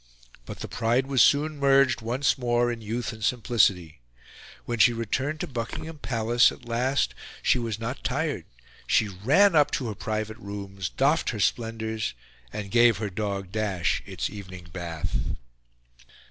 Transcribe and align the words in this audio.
But 0.47 0.61
the 0.61 0.67
pride 0.67 1.05
was 1.05 1.21
soon 1.21 1.59
merged 1.59 2.01
once 2.01 2.35
more 2.35 2.71
in 2.71 2.81
youth 2.81 3.13
and 3.13 3.23
simplicity. 3.23 3.99
When 4.65 4.79
she 4.79 4.93
returned 4.93 5.39
to 5.41 5.47
Buckingham 5.47 5.99
Palace 5.99 6.51
at 6.51 6.65
last 6.67 7.13
she 7.43 7.59
was 7.59 7.79
not 7.79 8.03
tired; 8.03 8.45
she 8.87 9.07
ran 9.07 9.55
up 9.55 9.69
to 9.73 9.89
her 9.89 9.93
private 9.93 10.37
rooms, 10.37 10.89
doffed 10.89 11.29
her 11.29 11.39
splendours, 11.39 12.15
and 12.51 12.71
gave 12.71 12.97
her 12.97 13.11
dog 13.11 13.51
Dash 13.51 14.01
its 14.07 14.27
evening 14.27 14.69
bath. 14.73 15.15